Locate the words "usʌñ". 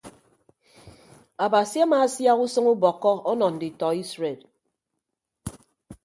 2.45-2.65